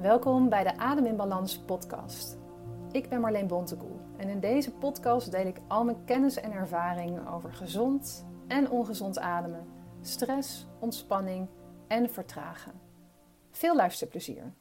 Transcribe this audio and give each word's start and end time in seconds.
Welkom 0.00 0.48
bij 0.48 0.62
de 0.62 0.76
Adem 0.76 1.06
in 1.06 1.16
Balans 1.16 1.58
podcast. 1.58 2.38
Ik 2.92 3.08
ben 3.08 3.20
Marleen 3.20 3.46
Bontekoe 3.46 3.96
en 4.16 4.28
in 4.28 4.40
deze 4.40 4.72
podcast 4.72 5.30
deel 5.30 5.46
ik 5.46 5.56
al 5.68 5.84
mijn 5.84 6.04
kennis 6.04 6.36
en 6.36 6.52
ervaring 6.52 7.28
over 7.28 7.52
gezond 7.52 8.26
en 8.48 8.70
ongezond 8.70 9.18
ademen, 9.18 9.66
stress, 10.00 10.66
ontspanning 10.78 11.48
en 11.88 12.10
vertragen. 12.10 12.72
Veel 13.50 13.76
luisterplezier. 13.76 14.52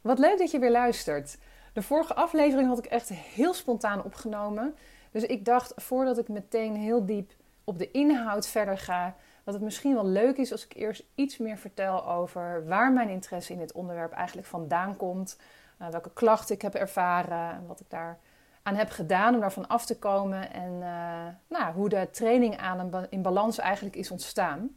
Wat 0.00 0.18
leuk 0.18 0.38
dat 0.38 0.50
je 0.50 0.58
weer 0.58 0.70
luistert. 0.70 1.38
De 1.72 1.82
vorige 1.82 2.14
aflevering 2.14 2.68
had 2.68 2.78
ik 2.78 2.86
echt 2.86 3.08
heel 3.08 3.54
spontaan 3.54 4.04
opgenomen. 4.04 4.74
Dus 5.10 5.22
ik 5.22 5.44
dacht 5.44 5.72
voordat 5.76 6.18
ik 6.18 6.28
meteen 6.28 6.76
heel 6.76 7.06
diep 7.06 7.32
op 7.64 7.78
de 7.78 7.90
inhoud 7.90 8.46
verder 8.46 8.78
ga, 8.78 9.16
dat 9.48 9.56
het 9.56 9.66
misschien 9.66 9.94
wel 9.94 10.06
leuk 10.06 10.36
is 10.36 10.52
als 10.52 10.64
ik 10.64 10.74
eerst 10.74 11.04
iets 11.14 11.38
meer 11.38 11.58
vertel 11.58 12.06
over 12.06 12.66
waar 12.66 12.92
mijn 12.92 13.08
interesse 13.08 13.52
in 13.52 13.58
dit 13.58 13.72
onderwerp 13.72 14.12
eigenlijk 14.12 14.46
vandaan 14.46 14.96
komt. 14.96 15.38
Uh, 15.80 15.88
welke 15.88 16.10
klachten 16.12 16.54
ik 16.54 16.62
heb 16.62 16.74
ervaren 16.74 17.50
en 17.50 17.66
wat 17.66 17.80
ik 17.80 17.90
daar 17.90 18.18
aan 18.62 18.74
heb 18.74 18.90
gedaan 18.90 19.34
om 19.34 19.40
daarvan 19.40 19.68
af 19.68 19.86
te 19.86 19.98
komen. 19.98 20.52
En 20.52 20.72
uh, 20.72 21.26
nou, 21.58 21.74
hoe 21.74 21.88
de 21.88 22.08
training 22.10 22.56
aan 22.56 23.06
in 23.08 23.22
balans 23.22 23.58
eigenlijk 23.58 23.96
is 23.96 24.10
ontstaan. 24.10 24.76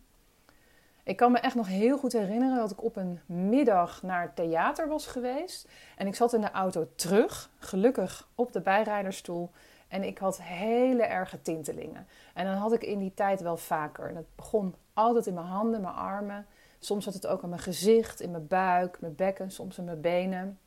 Ik 1.04 1.18
kan 1.18 1.32
me 1.32 1.40
echt 1.40 1.56
nog 1.56 1.68
heel 1.68 1.98
goed 1.98 2.14
herinneren 2.14 2.58
dat 2.58 2.72
ik 2.72 2.84
op 2.84 2.96
een 2.96 3.20
middag 3.26 4.02
naar 4.02 4.22
het 4.22 4.36
theater 4.36 4.88
was 4.88 5.08
geweest. 5.08 5.70
En 5.98 6.08
ik 6.08 6.16
zat 6.16 6.34
in 6.34 6.42
de 6.42 6.52
auto 6.52 6.88
terug, 6.96 7.50
gelukkig 7.58 8.28
op 8.36 8.54
de 8.54 8.62
bijrijderstoel. 8.62 9.52
En 9.92 10.04
ik 10.04 10.18
had 10.18 10.42
hele 10.42 11.04
erge 11.04 11.42
tintelingen. 11.42 12.08
En 12.34 12.46
dan 12.46 12.56
had 12.56 12.74
ik 12.74 12.84
in 12.84 13.00
die 13.00 13.14
tijd 13.14 13.42
wel 13.42 13.58
vaker. 13.58 14.10
En 14.10 14.16
het 14.16 14.36
begon 14.36 14.76
altijd 14.94 15.28
in 15.28 15.34
mijn 15.34 15.46
handen, 15.46 15.82
mijn 15.82 15.94
armen. 15.94 16.46
Soms 16.80 17.04
zat 17.04 17.14
het 17.14 17.28
ook 17.28 17.44
aan 17.44 17.50
mijn 17.50 17.62
gezicht, 17.62 18.22
in 18.22 18.32
mijn 18.32 18.48
buik, 18.48 19.02
mijn 19.02 19.16
bekken, 19.16 19.52
soms 19.52 19.78
in 19.78 19.84
mijn 19.84 20.02
benen. 20.02 20.60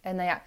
En 0.00 0.16
nou 0.16 0.28
ja, 0.28 0.42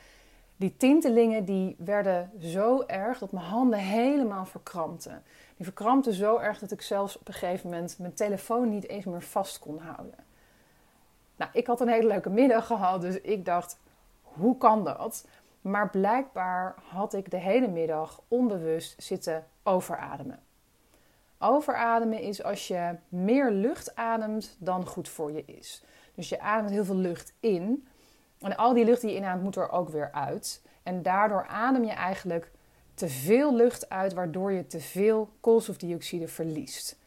die 0.55 0.77
tintelingen 0.77 1.46
die 1.46 1.76
werden 1.79 2.32
zo 2.40 2.84
erg 2.87 3.20
dat 3.20 3.32
mijn 3.32 3.46
handen 3.46 3.80
helemaal 3.80 4.46
verkrampten. 4.46 5.24
Die 5.55 5.65
verkrampten 5.65 6.13
zo 6.13 6.37
erg 6.37 6.59
dat 6.59 6.71
ik 6.71 6.82
zelfs 6.82 7.18
op 7.18 7.27
een 7.27 7.34
gegeven 7.34 7.70
moment 7.70 7.99
mijn 7.99 8.13
telefoon 8.13 8.70
niet 8.70 8.87
eens 8.87 9.05
meer 9.05 9.21
vast 9.21 9.59
kon 9.59 9.80
houden. 9.80 10.26
Nou, 11.35 11.52
ik 11.54 11.68
had 11.68 11.82
een 11.82 11.90
hele 11.90 12.07
leuke 12.07 12.30
middag 12.30 12.65
gehad, 12.65 13.02
dus 13.02 13.21
ik 13.21 13.46
dacht, 13.46 13.80
hoe 14.21 14.57
kan 14.57 14.84
dat? 14.84 15.26
Maar 15.68 15.90
blijkbaar 15.90 16.76
had 16.90 17.13
ik 17.13 17.32
de 17.32 17.37
hele 17.37 17.68
middag 17.68 18.21
onbewust 18.27 19.04
zitten 19.04 19.48
overademen. 19.63 20.40
Overademen 21.40 22.20
is 22.21 22.43
als 22.43 22.68
je 22.68 22.96
meer 23.09 23.51
lucht 23.51 23.96
ademt 23.96 24.55
dan 24.59 24.85
goed 24.85 25.09
voor 25.09 25.32
je 25.32 25.46
is. 25.46 25.84
Dus 26.15 26.29
je 26.29 26.40
ademt 26.40 26.70
heel 26.70 26.85
veel 26.85 26.96
lucht 26.96 27.34
in. 27.40 27.87
En 28.40 28.55
al 28.55 28.74
die 28.74 28.85
lucht 28.85 29.01
die 29.01 29.09
je 29.09 29.15
inademt 29.18 29.43
moet 29.43 29.55
er 29.55 29.71
ook 29.71 29.90
weer 29.90 30.12
uit. 30.12 30.62
En 30.84 31.01
daardoor 31.01 31.48
adem 31.48 31.84
je 31.84 31.91
eigenlijk 31.91 32.52
te 32.93 33.09
veel 33.09 33.55
lucht 33.55 33.90
uit, 33.90 34.13
waardoor 34.13 34.52
je 34.52 34.68
te 34.68 34.79
veel 34.79 35.29
koolstofdioxide 35.40 36.27
verliest. 36.27 36.98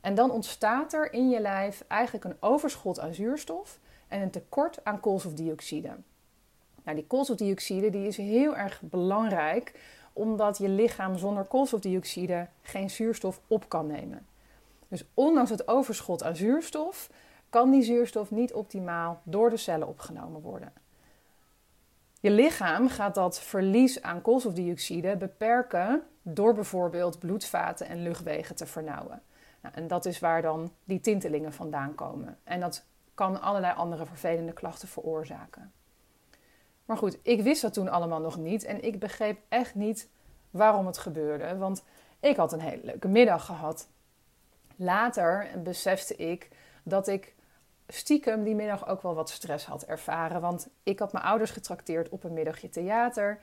En 0.00 0.14
dan 0.14 0.30
ontstaat 0.30 0.92
er 0.92 1.12
in 1.12 1.30
je 1.30 1.40
lijf 1.40 1.84
eigenlijk 1.88 2.24
een 2.24 2.36
overschot 2.40 3.00
aan 3.00 3.14
zuurstof 3.14 3.78
en 4.08 4.20
een 4.20 4.30
tekort 4.30 4.84
aan 4.84 5.00
koolstofdioxide. 5.00 5.96
Nou, 6.86 6.98
die 6.98 7.06
koolstofdioxide 7.06 7.90
die 7.90 8.06
is 8.06 8.16
heel 8.16 8.56
erg 8.56 8.80
belangrijk 8.82 9.80
omdat 10.12 10.58
je 10.58 10.68
lichaam 10.68 11.18
zonder 11.18 11.44
koolstofdioxide 11.44 12.48
geen 12.62 12.90
zuurstof 12.90 13.40
op 13.46 13.68
kan 13.68 13.86
nemen. 13.86 14.26
Dus 14.88 15.04
ondanks 15.14 15.50
het 15.50 15.68
overschot 15.68 16.22
aan 16.22 16.36
zuurstof 16.36 17.10
kan 17.50 17.70
die 17.70 17.82
zuurstof 17.82 18.30
niet 18.30 18.52
optimaal 18.52 19.20
door 19.22 19.50
de 19.50 19.56
cellen 19.56 19.88
opgenomen 19.88 20.40
worden. 20.40 20.72
Je 22.20 22.30
lichaam 22.30 22.88
gaat 22.88 23.14
dat 23.14 23.40
verlies 23.40 24.02
aan 24.02 24.22
koolstofdioxide 24.22 25.16
beperken 25.16 26.02
door 26.22 26.54
bijvoorbeeld 26.54 27.18
bloedvaten 27.18 27.86
en 27.86 28.02
luchtwegen 28.02 28.56
te 28.56 28.66
vernauwen. 28.66 29.22
Nou, 29.60 29.74
en 29.74 29.86
dat 29.86 30.04
is 30.04 30.18
waar 30.18 30.42
dan 30.42 30.72
die 30.84 31.00
tintelingen 31.00 31.52
vandaan 31.52 31.94
komen. 31.94 32.38
En 32.44 32.60
dat 32.60 32.84
kan 33.14 33.40
allerlei 33.40 33.74
andere 33.74 34.06
vervelende 34.06 34.52
klachten 34.52 34.88
veroorzaken. 34.88 35.72
Maar 36.86 36.96
goed, 36.96 37.18
ik 37.22 37.42
wist 37.42 37.62
dat 37.62 37.72
toen 37.72 37.88
allemaal 37.88 38.20
nog 38.20 38.36
niet 38.36 38.64
en 38.64 38.84
ik 38.84 38.98
begreep 38.98 39.38
echt 39.48 39.74
niet 39.74 40.08
waarom 40.50 40.86
het 40.86 40.98
gebeurde. 40.98 41.56
Want 41.56 41.84
ik 42.20 42.36
had 42.36 42.52
een 42.52 42.60
hele 42.60 42.84
leuke 42.84 43.08
middag 43.08 43.44
gehad. 43.44 43.88
Later 44.76 45.48
besefte 45.62 46.16
ik 46.16 46.48
dat 46.82 47.08
ik 47.08 47.34
stiekem 47.88 48.44
die 48.44 48.54
middag 48.54 48.88
ook 48.88 49.02
wel 49.02 49.14
wat 49.14 49.30
stress 49.30 49.66
had 49.66 49.84
ervaren. 49.84 50.40
Want 50.40 50.68
ik 50.82 50.98
had 50.98 51.12
mijn 51.12 51.24
ouders 51.24 51.50
getrakteerd 51.50 52.08
op 52.08 52.24
een 52.24 52.32
middagje 52.32 52.68
theater. 52.68 53.38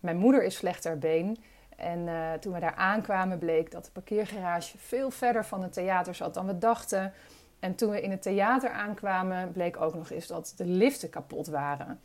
Mijn 0.00 0.16
moeder 0.16 0.44
is 0.44 0.54
slecht 0.54 0.82
ter 0.82 0.98
been. 0.98 1.36
En 1.76 1.98
uh, 1.98 2.32
toen 2.32 2.52
we 2.52 2.60
daar 2.60 2.74
aankwamen 2.74 3.38
bleek 3.38 3.70
dat 3.70 3.84
de 3.84 3.90
parkeergarage 3.90 4.78
veel 4.78 5.10
verder 5.10 5.44
van 5.44 5.62
het 5.62 5.72
theater 5.72 6.14
zat 6.14 6.34
dan 6.34 6.46
we 6.46 6.58
dachten. 6.58 7.12
En 7.58 7.74
toen 7.74 7.90
we 7.90 8.02
in 8.02 8.10
het 8.10 8.22
theater 8.22 8.70
aankwamen 8.70 9.52
bleek 9.52 9.80
ook 9.80 9.94
nog 9.94 10.10
eens 10.10 10.26
dat 10.26 10.52
de 10.56 10.64
liften 10.64 11.10
kapot 11.10 11.46
waren. 11.46 12.00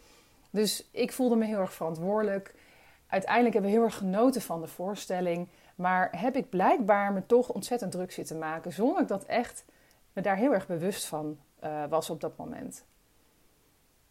Dus 0.49 0.89
ik 0.91 1.11
voelde 1.11 1.35
me 1.35 1.45
heel 1.45 1.59
erg 1.59 1.73
verantwoordelijk. 1.73 2.55
Uiteindelijk 3.07 3.53
hebben 3.53 3.71
we 3.71 3.77
heel 3.77 3.85
erg 3.85 3.97
genoten 3.97 4.41
van 4.41 4.61
de 4.61 4.67
voorstelling. 4.67 5.47
Maar 5.75 6.09
heb 6.17 6.35
ik 6.35 6.49
blijkbaar 6.49 7.13
me 7.13 7.25
toch 7.25 7.49
ontzettend 7.49 7.91
druk 7.91 8.11
zitten 8.11 8.37
maken. 8.37 8.73
Zonder 8.73 9.07
dat 9.07 9.23
echt 9.25 9.65
me 10.13 10.21
daar 10.21 10.35
heel 10.35 10.53
erg 10.53 10.67
bewust 10.67 11.05
van 11.05 11.37
uh, 11.63 11.83
was 11.89 12.09
op 12.09 12.21
dat 12.21 12.37
moment. 12.37 12.85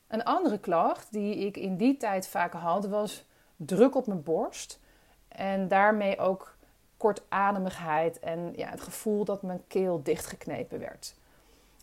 Een 0.06 0.24
andere 0.24 0.58
klacht 0.58 1.12
die 1.12 1.36
ik 1.36 1.56
in 1.56 1.76
die 1.76 1.96
tijd 1.96 2.28
vaak 2.28 2.52
had, 2.52 2.86
was 2.86 3.26
druk 3.56 3.94
op 3.94 4.06
mijn 4.06 4.22
borst. 4.22 4.80
En 5.28 5.68
daarmee 5.68 6.18
ook 6.18 6.56
kortademigheid 6.96 8.18
en 8.18 8.52
ja, 8.56 8.68
het 8.68 8.80
gevoel 8.80 9.24
dat 9.24 9.42
mijn 9.42 9.62
keel 9.66 10.02
dichtgeknepen 10.02 10.78
werd. 10.78 11.14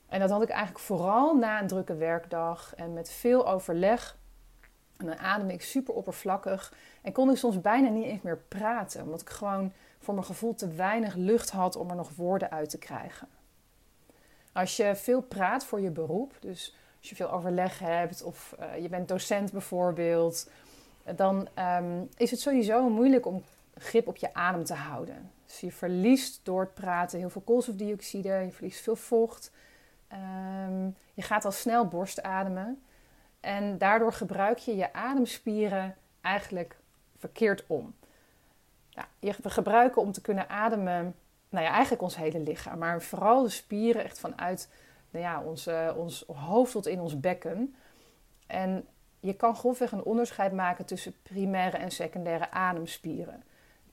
En 0.07 0.19
dat 0.19 0.29
had 0.29 0.41
ik 0.41 0.49
eigenlijk 0.49 0.79
vooral 0.79 1.35
na 1.35 1.61
een 1.61 1.67
drukke 1.67 1.95
werkdag 1.95 2.75
en 2.75 2.93
met 2.93 3.09
veel 3.09 3.47
overleg. 3.47 4.17
En 4.97 5.05
dan 5.05 5.17
ademde 5.17 5.53
ik 5.53 5.61
super 5.61 5.93
oppervlakkig 5.93 6.73
en 7.01 7.11
kon 7.11 7.29
ik 7.29 7.37
soms 7.37 7.61
bijna 7.61 7.89
niet 7.89 8.05
eens 8.05 8.21
meer 8.21 8.37
praten, 8.37 9.01
omdat 9.01 9.21
ik 9.21 9.29
gewoon 9.29 9.73
voor 9.99 10.13
mijn 10.13 10.25
gevoel 10.25 10.55
te 10.55 10.67
weinig 10.67 11.15
lucht 11.15 11.49
had 11.49 11.75
om 11.75 11.89
er 11.89 11.95
nog 11.95 12.15
woorden 12.15 12.51
uit 12.51 12.69
te 12.69 12.77
krijgen. 12.77 13.27
Als 14.51 14.77
je 14.77 14.95
veel 14.95 15.21
praat 15.21 15.65
voor 15.65 15.81
je 15.81 15.91
beroep, 15.91 16.33
dus 16.39 16.75
als 16.99 17.09
je 17.09 17.15
veel 17.15 17.31
overleg 17.31 17.79
hebt 17.79 18.23
of 18.23 18.55
uh, 18.59 18.81
je 18.81 18.89
bent 18.89 19.07
docent 19.07 19.51
bijvoorbeeld, 19.51 20.49
dan 21.15 21.47
um, 21.59 22.09
is 22.17 22.31
het 22.31 22.39
sowieso 22.39 22.89
moeilijk 22.89 23.25
om 23.25 23.43
grip 23.77 24.07
op 24.07 24.17
je 24.17 24.33
adem 24.33 24.63
te 24.63 24.73
houden. 24.73 25.31
Dus 25.45 25.59
je 25.59 25.71
verliest 25.71 26.39
door 26.43 26.61
het 26.61 26.73
praten 26.73 27.19
heel 27.19 27.29
veel 27.29 27.41
koolstofdioxide, 27.41 28.29
je 28.29 28.51
verliest 28.51 28.81
veel 28.81 28.95
vocht. 28.95 29.51
Um, 30.13 30.95
je 31.13 31.21
gaat 31.21 31.45
al 31.45 31.51
snel 31.51 31.87
borstademen 31.87 32.83
en 33.45 33.77
daardoor 33.77 34.13
gebruik 34.13 34.57
je 34.57 34.75
je 34.75 34.93
ademspieren 34.93 35.95
eigenlijk 36.21 36.77
verkeerd 37.17 37.63
om. 37.67 37.95
Nou, 38.93 39.07
we 39.41 39.49
gebruiken 39.49 40.01
om 40.01 40.11
te 40.11 40.21
kunnen 40.21 40.49
ademen 40.49 41.15
nou 41.49 41.65
ja, 41.65 41.71
eigenlijk 41.71 42.01
ons 42.01 42.15
hele 42.15 42.39
lichaam. 42.39 42.77
Maar 42.77 43.01
vooral 43.01 43.43
de 43.43 43.49
spieren 43.49 44.03
echt 44.03 44.19
vanuit 44.19 44.69
nou 45.09 45.25
ja, 45.25 45.41
ons, 45.41 45.69
ons 45.95 46.25
hoofd 46.27 46.71
tot 46.71 46.85
in 46.85 46.99
ons 46.99 47.19
bekken. 47.19 47.75
En 48.47 48.87
je 49.19 49.33
kan 49.33 49.55
grofweg 49.55 49.91
een 49.91 50.03
onderscheid 50.03 50.53
maken 50.53 50.85
tussen 50.85 51.15
primaire 51.23 51.77
en 51.77 51.91
secundaire 51.91 52.51
ademspieren. 52.51 53.43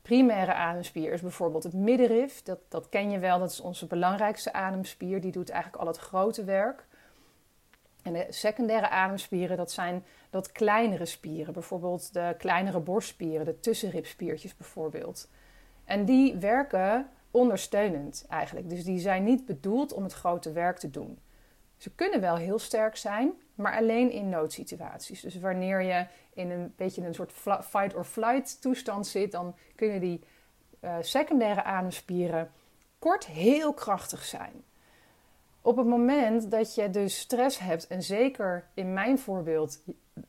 Primaire 0.03 0.55
ademspier 0.55 1.13
is 1.13 1.21
bijvoorbeeld 1.21 1.63
het 1.63 1.75
middenrif. 1.75 2.43
Dat, 2.43 2.59
dat 2.69 2.89
ken 2.89 3.11
je 3.11 3.19
wel, 3.19 3.39
dat 3.39 3.51
is 3.51 3.61
onze 3.61 3.87
belangrijkste 3.87 4.53
ademspier. 4.53 5.21
Die 5.21 5.33
doet 5.33 5.51
eigenlijk 5.51 5.83
al 5.83 5.89
het 5.89 5.99
grote 5.99 6.45
werk. 6.45 6.87
En 8.03 8.13
de 8.13 8.27
secundaire 8.29 8.89
ademspieren, 8.89 9.57
dat 9.57 9.73
zijn 9.73 10.05
dat 10.31 10.53
kleinere 10.53 11.07
spieren. 11.07 11.53
Bijvoorbeeld 11.53 12.13
de 12.13 12.35
kleinere 12.39 12.81
borstspieren, 12.81 13.45
de 13.45 13.61
tussenribspiertjes 13.61 14.57
bijvoorbeeld. 14.57 15.29
En 15.85 16.05
die 16.05 16.37
werken 16.37 17.09
ondersteunend 17.31 18.27
eigenlijk. 18.29 18.69
Dus 18.69 18.85
die 18.85 18.99
zijn 18.99 19.25
niet 19.25 19.47
bedoeld 19.47 19.93
om 19.93 20.03
het 20.03 20.13
grote 20.13 20.53
werk 20.53 20.79
te 20.79 20.91
doen. 20.91 21.19
Ze 21.77 21.95
kunnen 21.95 22.21
wel 22.21 22.37
heel 22.37 22.59
sterk 22.59 22.97
zijn, 22.97 23.33
maar 23.55 23.77
alleen 23.77 24.11
in 24.11 24.29
noodsituaties. 24.29 25.21
Dus 25.21 25.39
wanneer 25.39 25.83
je 25.83 26.07
in 26.35 26.51
een 26.51 26.73
beetje 26.77 27.07
een 27.07 27.15
soort 27.15 27.33
fight 27.63 27.95
or 27.95 28.05
flight 28.05 28.61
toestand 28.61 29.07
zit, 29.07 29.33
dan 29.33 29.55
kunnen 29.75 30.01
die 30.01 30.25
uh, 30.81 30.97
secundaire 31.01 31.63
ademspieren 31.63 32.51
kort 32.99 33.27
heel 33.27 33.73
krachtig 33.73 34.25
zijn. 34.25 34.65
Op 35.63 35.77
het 35.77 35.87
moment 35.87 36.51
dat 36.51 36.75
je 36.75 36.91
dus 36.91 37.19
stress 37.19 37.59
hebt, 37.59 37.87
en 37.87 38.03
zeker 38.03 38.65
in 38.75 38.93
mijn 38.93 39.19
voorbeeld, 39.19 39.83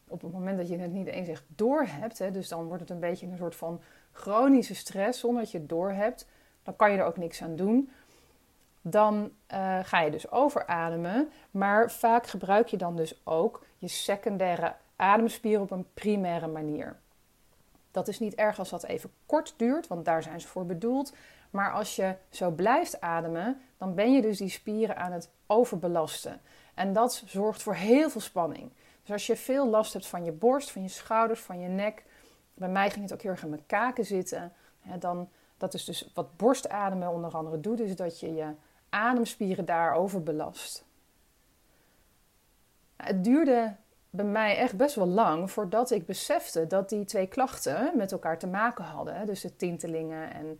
op 0.07 0.21
het 0.21 0.31
moment 0.31 0.57
dat 0.57 0.69
je 0.69 0.77
het 0.77 0.91
niet 0.91 1.07
eens 1.07 1.27
echt 1.27 1.43
door 1.47 1.85
hebt, 1.87 2.19
hè, 2.19 2.31
dus 2.31 2.47
dan 2.47 2.65
wordt 2.65 2.81
het 2.81 2.89
een 2.89 2.99
beetje 2.99 3.27
een 3.27 3.37
soort 3.37 3.55
van 3.55 3.81
chronische 4.11 4.75
stress 4.75 5.19
zonder 5.19 5.41
dat 5.41 5.51
je 5.51 5.57
het 5.57 5.69
door 5.69 5.91
hebt, 5.91 6.27
dan 6.63 6.75
kan 6.75 6.91
je 6.91 6.97
er 6.97 7.05
ook 7.05 7.17
niks 7.17 7.41
aan 7.41 7.55
doen. 7.55 7.89
dan 8.85 9.31
uh, 9.53 9.79
ga 9.83 10.01
je 10.01 10.11
dus 10.11 10.31
overademen. 10.31 11.29
Maar 11.51 11.91
vaak 11.91 12.27
gebruik 12.27 12.67
je 12.67 12.77
dan 12.77 12.95
dus 12.95 13.21
ook 13.23 13.65
je 13.77 13.87
secundaire 13.87 14.75
ademspier 14.95 15.59
op 15.59 15.71
een 15.71 15.85
primaire 15.93 16.47
manier. 16.47 16.99
Dat 17.91 18.07
is 18.07 18.19
niet 18.19 18.35
erg 18.35 18.59
als 18.59 18.69
dat 18.69 18.83
even 18.83 19.11
kort 19.25 19.53
duurt, 19.57 19.87
want 19.87 20.05
daar 20.05 20.23
zijn 20.23 20.41
ze 20.41 20.47
voor 20.47 20.65
bedoeld. 20.65 21.13
Maar 21.53 21.71
als 21.71 21.95
je 21.95 22.15
zo 22.29 22.51
blijft 22.51 23.01
ademen, 23.01 23.61
dan 23.77 23.95
ben 23.95 24.13
je 24.13 24.21
dus 24.21 24.37
die 24.37 24.49
spieren 24.49 24.97
aan 24.97 25.11
het 25.11 25.29
overbelasten. 25.47 26.41
En 26.73 26.93
dat 26.93 27.23
zorgt 27.25 27.63
voor 27.63 27.73
heel 27.73 28.09
veel 28.09 28.21
spanning. 28.21 28.71
Dus 29.01 29.11
als 29.11 29.27
je 29.27 29.35
veel 29.35 29.69
last 29.69 29.93
hebt 29.93 30.07
van 30.07 30.23
je 30.23 30.31
borst, 30.31 30.71
van 30.71 30.81
je 30.81 30.87
schouders, 30.87 31.39
van 31.39 31.59
je 31.59 31.67
nek. 31.67 32.03
Bij 32.53 32.69
mij 32.69 32.89
ging 32.89 33.03
het 33.03 33.13
ook 33.13 33.21
heel 33.21 33.31
erg 33.31 33.43
in 33.43 33.49
mijn 33.49 33.65
kaken 33.65 34.05
zitten. 34.05 34.53
Dan, 34.99 35.29
dat 35.57 35.73
is 35.73 35.85
dus 35.85 36.11
wat 36.13 36.37
borstademen 36.37 37.09
onder 37.09 37.31
andere 37.31 37.59
doet, 37.59 37.79
is 37.79 37.95
dat 37.95 38.19
je 38.19 38.33
je 38.33 38.53
ademspieren 38.89 39.65
daar 39.65 39.93
overbelast. 39.93 40.85
Het 42.95 43.23
duurde 43.23 43.75
bij 44.09 44.25
mij 44.25 44.57
echt 44.57 44.77
best 44.77 44.95
wel 44.95 45.07
lang 45.07 45.51
voordat 45.51 45.91
ik 45.91 46.05
besefte 46.05 46.67
dat 46.67 46.89
die 46.89 47.05
twee 47.05 47.27
klachten 47.27 47.91
met 47.97 48.11
elkaar 48.11 48.39
te 48.39 48.47
maken 48.47 48.83
hadden. 48.83 49.25
Dus 49.25 49.41
de 49.41 49.55
tintelingen 49.55 50.33
en 50.33 50.59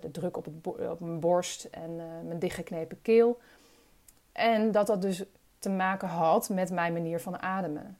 de 0.00 0.10
druk 0.10 0.36
op, 0.36 0.44
het 0.44 0.88
op 0.90 1.00
mijn 1.00 1.20
borst 1.20 1.64
en 1.64 1.90
uh, 1.90 2.04
mijn 2.26 2.38
dichtgeknepen 2.38 3.02
keel. 3.02 3.38
En 4.32 4.72
dat 4.72 4.86
dat 4.86 5.02
dus 5.02 5.24
te 5.58 5.70
maken 5.70 6.08
had 6.08 6.48
met 6.48 6.70
mijn 6.70 6.92
manier 6.92 7.20
van 7.20 7.42
ademen. 7.42 7.98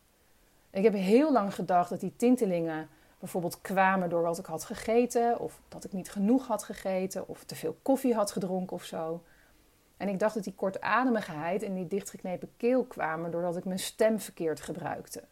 Ik 0.71 0.83
heb 0.83 0.93
heel 0.93 1.33
lang 1.33 1.55
gedacht 1.55 1.91
dat 1.91 2.01
die 2.01 2.17
tintelingen 2.17 2.89
bijvoorbeeld 3.19 3.61
kwamen 3.61 4.09
door 4.09 4.23
wat 4.23 4.39
ik 4.39 4.47
had 4.47 4.65
gegeten, 4.65 5.39
of 5.39 5.61
dat 5.69 5.85
ik 5.85 5.93
niet 5.93 6.11
genoeg 6.11 6.47
had 6.47 6.63
gegeten, 6.63 7.29
of 7.29 7.45
te 7.45 7.55
veel 7.55 7.77
koffie 7.83 8.15
had 8.15 8.31
gedronken 8.31 8.77
of 8.77 8.85
zo. 8.85 9.23
En 9.97 10.09
ik 10.09 10.19
dacht 10.19 10.35
dat 10.35 10.45
die 10.45 10.55
kortademigheid 10.55 11.63
en 11.63 11.75
die 11.75 11.87
dichtgeknepen 11.87 12.53
keel 12.57 12.85
kwamen 12.85 13.31
doordat 13.31 13.57
ik 13.57 13.65
mijn 13.65 13.79
stem 13.79 14.21
verkeerd 14.21 14.61
gebruikte. 14.61 15.23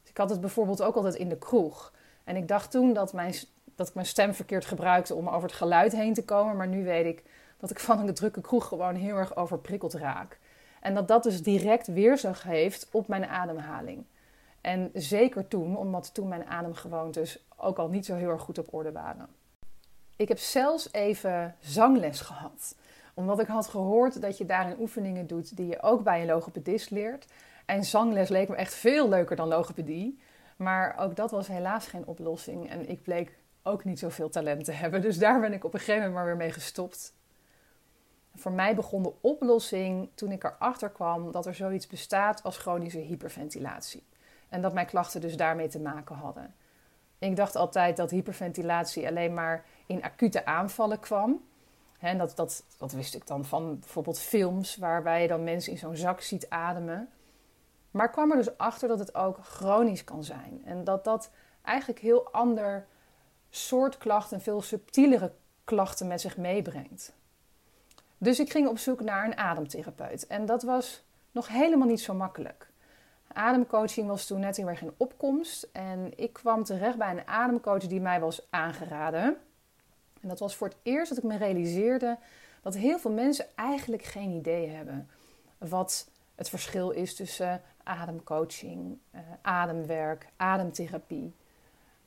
Dus 0.00 0.10
ik 0.10 0.16
had 0.16 0.30
het 0.30 0.40
bijvoorbeeld 0.40 0.82
ook 0.82 0.94
altijd 0.94 1.14
in 1.14 1.28
de 1.28 1.38
kroeg. 1.38 1.92
En 2.24 2.36
ik 2.36 2.48
dacht 2.48 2.70
toen 2.70 2.92
dat, 2.92 3.12
mijn, 3.12 3.34
dat 3.78 3.88
ik 3.88 3.94
mijn 3.94 4.06
stem 4.06 4.34
verkeerd 4.34 4.64
gebruikte 4.64 5.14
om 5.14 5.28
over 5.28 5.48
het 5.48 5.56
geluid 5.56 5.92
heen 5.92 6.14
te 6.14 6.24
komen. 6.24 6.56
Maar 6.56 6.68
nu 6.68 6.84
weet 6.84 7.06
ik 7.06 7.22
dat 7.58 7.70
ik 7.70 7.78
van 7.78 7.98
een 7.98 8.14
drukke 8.14 8.40
kroeg 8.40 8.66
gewoon 8.66 8.94
heel 8.94 9.16
erg 9.16 9.36
overprikkeld 9.36 9.94
raak. 9.94 10.38
En 10.80 10.94
dat 10.94 11.08
dat 11.08 11.22
dus 11.22 11.42
direct 11.42 11.86
weerslag 11.86 12.42
heeft 12.42 12.88
op 12.90 13.08
mijn 13.08 13.26
ademhaling. 13.26 14.04
En 14.60 14.90
zeker 14.94 15.48
toen, 15.48 15.76
omdat 15.76 16.14
toen 16.14 16.28
mijn 16.28 16.46
ademgewoontes 16.46 17.46
ook 17.56 17.78
al 17.78 17.88
niet 17.88 18.06
zo 18.06 18.14
heel 18.14 18.30
erg 18.30 18.42
goed 18.42 18.58
op 18.58 18.74
orde 18.74 18.92
waren. 18.92 19.28
Ik 20.16 20.28
heb 20.28 20.38
zelfs 20.38 20.92
even 20.92 21.54
zangles 21.60 22.20
gehad 22.20 22.74
omdat 23.14 23.40
ik 23.40 23.46
had 23.46 23.68
gehoord 23.68 24.20
dat 24.20 24.38
je 24.38 24.46
daarin 24.46 24.80
oefeningen 24.80 25.26
doet 25.26 25.56
die 25.56 25.66
je 25.66 25.82
ook 25.82 26.02
bij 26.02 26.20
een 26.20 26.26
logopedist 26.26 26.90
leert. 26.90 27.26
En 27.66 27.84
zangles 27.84 28.28
leek 28.28 28.48
me 28.48 28.56
echt 28.56 28.74
veel 28.74 29.08
leuker 29.08 29.36
dan 29.36 29.48
logopedie. 29.48 30.18
Maar 30.56 30.96
ook 30.98 31.16
dat 31.16 31.30
was 31.30 31.48
helaas 31.48 31.86
geen 31.86 32.06
oplossing. 32.06 32.70
En 32.70 32.88
ik 32.88 33.02
bleek 33.02 33.38
ook 33.68 33.84
niet 33.84 33.98
zoveel 33.98 34.28
talent 34.28 34.64
te 34.64 34.72
hebben. 34.72 35.02
Dus 35.02 35.18
daar 35.18 35.40
ben 35.40 35.52
ik 35.52 35.64
op 35.64 35.74
een 35.74 35.78
gegeven 35.78 36.00
moment 36.00 36.16
maar 36.16 36.26
weer 36.26 36.36
mee 36.36 36.52
gestopt. 36.52 37.14
Voor 38.34 38.52
mij 38.52 38.74
begon 38.74 39.02
de 39.02 39.12
oplossing 39.20 40.10
toen 40.14 40.32
ik 40.32 40.44
erachter 40.44 40.90
kwam 40.90 41.32
dat 41.32 41.46
er 41.46 41.54
zoiets 41.54 41.86
bestaat 41.86 42.42
als 42.42 42.56
chronische 42.56 42.98
hyperventilatie. 42.98 44.06
En 44.48 44.62
dat 44.62 44.72
mijn 44.72 44.86
klachten 44.86 45.20
dus 45.20 45.36
daarmee 45.36 45.68
te 45.68 45.80
maken 45.80 46.16
hadden. 46.16 46.54
Ik 47.18 47.36
dacht 47.36 47.56
altijd 47.56 47.96
dat 47.96 48.10
hyperventilatie 48.10 49.06
alleen 49.06 49.34
maar 49.34 49.64
in 49.86 50.02
acute 50.02 50.44
aanvallen 50.44 51.00
kwam. 51.00 51.44
En 51.98 52.18
dat, 52.18 52.36
dat, 52.36 52.64
dat 52.78 52.92
wist 52.92 53.14
ik 53.14 53.26
dan 53.26 53.44
van 53.44 53.78
bijvoorbeeld 53.78 54.20
films 54.20 54.76
waarbij 54.76 55.22
je 55.22 55.28
dan 55.28 55.44
mensen 55.44 55.72
in 55.72 55.78
zo'n 55.78 55.96
zak 55.96 56.20
ziet 56.20 56.48
ademen. 56.48 57.08
Maar 57.90 58.06
ik 58.06 58.12
kwam 58.12 58.30
er 58.30 58.36
dus 58.36 58.58
achter 58.58 58.88
dat 58.88 58.98
het 58.98 59.14
ook 59.14 59.38
chronisch 59.42 60.04
kan 60.04 60.24
zijn. 60.24 60.62
En 60.64 60.84
dat 60.84 61.04
dat 61.04 61.30
eigenlijk 61.62 62.00
heel 62.00 62.32
ander 62.32 62.86
soort 63.50 63.98
klachten, 63.98 64.40
veel 64.40 64.62
subtielere 64.62 65.32
klachten 65.64 66.06
met 66.06 66.20
zich 66.20 66.36
meebrengt. 66.36 67.12
Dus 68.18 68.40
ik 68.40 68.50
ging 68.50 68.68
op 68.68 68.78
zoek 68.78 69.00
naar 69.00 69.24
een 69.24 69.36
ademtherapeut. 69.36 70.26
En 70.26 70.46
dat 70.46 70.62
was 70.62 71.02
nog 71.30 71.48
helemaal 71.48 71.88
niet 71.88 72.00
zo 72.00 72.14
makkelijk. 72.14 72.70
Ademcoaching 73.32 74.06
was 74.06 74.26
toen 74.26 74.40
net 74.40 74.56
heel 74.56 74.68
erg 74.68 74.82
in 74.82 74.94
opkomst. 74.96 75.68
En 75.72 76.12
ik 76.16 76.32
kwam 76.32 76.64
terecht 76.64 76.98
bij 76.98 77.10
een 77.10 77.26
ademcoach 77.26 77.86
die 77.86 78.00
mij 78.00 78.20
was 78.20 78.46
aangeraden. 78.50 79.36
En 80.20 80.28
dat 80.28 80.38
was 80.38 80.56
voor 80.56 80.68
het 80.68 80.76
eerst 80.82 81.08
dat 81.08 81.18
ik 81.18 81.24
me 81.24 81.36
realiseerde 81.36 82.18
dat 82.62 82.74
heel 82.74 82.98
veel 82.98 83.10
mensen 83.10 83.46
eigenlijk 83.54 84.02
geen 84.02 84.30
idee 84.30 84.68
hebben 84.68 85.10
wat 85.58 86.10
het 86.34 86.48
verschil 86.48 86.90
is 86.90 87.14
tussen 87.14 87.62
ademcoaching, 87.82 88.98
uh, 89.14 89.20
ademwerk, 89.42 90.28
ademtherapie. 90.36 91.34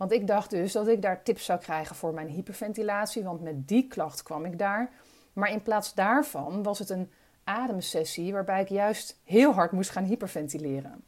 Want 0.01 0.13
ik 0.13 0.27
dacht 0.27 0.49
dus 0.49 0.71
dat 0.71 0.87
ik 0.87 1.01
daar 1.01 1.23
tips 1.23 1.45
zou 1.45 1.59
krijgen 1.59 1.95
voor 1.95 2.13
mijn 2.13 2.27
hyperventilatie, 2.27 3.23
want 3.23 3.41
met 3.41 3.67
die 3.67 3.87
klacht 3.87 4.23
kwam 4.23 4.45
ik 4.45 4.57
daar. 4.57 4.91
Maar 5.33 5.51
in 5.51 5.61
plaats 5.61 5.93
daarvan 5.93 6.63
was 6.63 6.79
het 6.79 6.89
een 6.89 7.11
ademsessie 7.43 8.33
waarbij 8.33 8.61
ik 8.61 8.69
juist 8.69 9.19
heel 9.23 9.53
hard 9.53 9.71
moest 9.71 9.89
gaan 9.89 10.03
hyperventileren. 10.03 11.03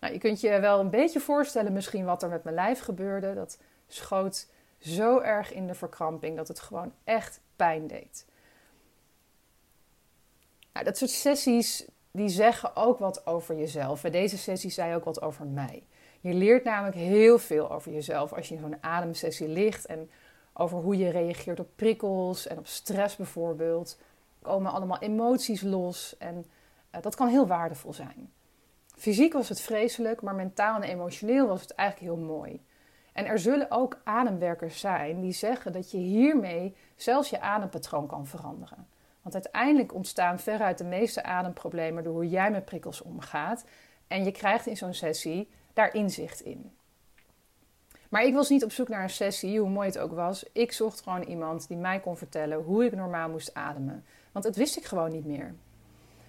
Nou, 0.00 0.12
je 0.12 0.18
kunt 0.18 0.40
je 0.40 0.60
wel 0.60 0.80
een 0.80 0.90
beetje 0.90 1.20
voorstellen 1.20 1.72
misschien 1.72 2.04
wat 2.04 2.22
er 2.22 2.28
met 2.28 2.44
mijn 2.44 2.56
lijf 2.56 2.80
gebeurde. 2.80 3.34
Dat 3.34 3.58
schoot 3.86 4.46
zo 4.78 5.20
erg 5.20 5.52
in 5.52 5.66
de 5.66 5.74
verkramping 5.74 6.36
dat 6.36 6.48
het 6.48 6.60
gewoon 6.60 6.92
echt 7.04 7.40
pijn 7.56 7.86
deed. 7.86 8.26
Nou, 10.72 10.84
dat 10.84 10.98
soort 10.98 11.10
sessies 11.10 11.86
die 12.12 12.28
zeggen 12.28 12.76
ook 12.76 12.98
wat 12.98 13.26
over 13.26 13.56
jezelf. 13.56 14.00
Deze 14.00 14.38
sessie 14.38 14.70
zei 14.70 14.94
ook 14.94 15.04
wat 15.04 15.22
over 15.22 15.46
mij. 15.46 15.86
Je 16.20 16.34
leert 16.34 16.64
namelijk 16.64 16.96
heel 16.96 17.38
veel 17.38 17.70
over 17.70 17.92
jezelf 17.92 18.32
als 18.32 18.48
je 18.48 18.54
in 18.54 18.60
zo'n 18.60 18.82
ademsessie 18.82 19.48
ligt 19.48 19.86
en 19.86 20.10
over 20.52 20.78
hoe 20.78 20.96
je 20.96 21.10
reageert 21.10 21.60
op 21.60 21.68
prikkels 21.76 22.46
en 22.46 22.58
op 22.58 22.66
stress 22.66 23.16
bijvoorbeeld. 23.16 23.98
Komen 24.42 24.72
allemaal 24.72 24.98
emoties 24.98 25.60
los 25.60 26.16
en 26.18 26.44
uh, 26.94 27.02
dat 27.02 27.14
kan 27.14 27.28
heel 27.28 27.46
waardevol 27.46 27.92
zijn. 27.92 28.32
Fysiek 28.96 29.32
was 29.32 29.48
het 29.48 29.60
vreselijk, 29.60 30.22
maar 30.22 30.34
mentaal 30.34 30.76
en 30.76 30.88
emotioneel 30.88 31.46
was 31.46 31.60
het 31.60 31.74
eigenlijk 31.74 32.12
heel 32.12 32.26
mooi. 32.26 32.64
En 33.12 33.26
er 33.26 33.38
zullen 33.38 33.70
ook 33.70 34.00
ademwerkers 34.04 34.80
zijn 34.80 35.20
die 35.20 35.32
zeggen 35.32 35.72
dat 35.72 35.90
je 35.90 35.98
hiermee 35.98 36.76
zelfs 36.96 37.30
je 37.30 37.40
adempatroon 37.40 38.06
kan 38.06 38.26
veranderen. 38.26 38.86
Want 39.22 39.34
uiteindelijk 39.34 39.94
ontstaan 39.94 40.38
veruit 40.38 40.78
de 40.78 40.84
meeste 40.84 41.22
ademproblemen 41.22 42.04
door 42.04 42.12
hoe 42.12 42.28
jij 42.28 42.50
met 42.50 42.64
prikkels 42.64 43.02
omgaat. 43.02 43.64
En 44.06 44.24
je 44.24 44.32
krijgt 44.32 44.66
in 44.66 44.76
zo'n 44.76 44.94
sessie 44.94 45.48
daar 45.72 45.94
inzicht 45.94 46.40
in. 46.40 46.72
Maar 48.08 48.24
ik 48.24 48.34
was 48.34 48.48
niet 48.48 48.64
op 48.64 48.72
zoek 48.72 48.88
naar 48.88 49.02
een 49.02 49.10
sessie, 49.10 49.60
hoe 49.60 49.68
mooi 49.68 49.86
het 49.88 49.98
ook 49.98 50.12
was. 50.12 50.44
Ik 50.52 50.72
zocht 50.72 51.00
gewoon 51.00 51.22
iemand 51.22 51.68
die 51.68 51.76
mij 51.76 52.00
kon 52.00 52.16
vertellen 52.16 52.58
hoe 52.58 52.84
ik 52.84 52.94
normaal 52.94 53.28
moest 53.28 53.54
ademen. 53.54 54.04
Want 54.32 54.44
dat 54.44 54.56
wist 54.56 54.76
ik 54.76 54.84
gewoon 54.84 55.10
niet 55.10 55.26
meer. 55.26 55.54